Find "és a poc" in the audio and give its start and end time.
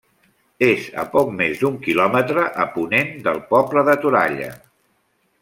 0.67-1.29